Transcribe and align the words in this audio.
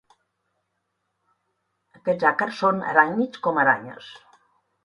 Aquests 1.99 2.27
àcars 2.31 2.65
són 2.65 2.83
aràcnids 2.95 3.45
com 3.49 3.63
aranyes. 3.67 4.13